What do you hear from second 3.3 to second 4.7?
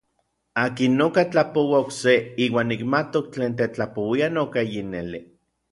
tlen tetlapouia noka